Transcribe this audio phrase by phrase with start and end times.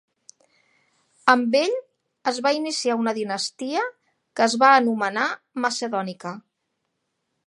[1.33, 1.75] Amb ell
[2.31, 3.83] es va iniciar una dinastia
[4.39, 5.27] que es va anomenar
[5.67, 6.33] macedònica.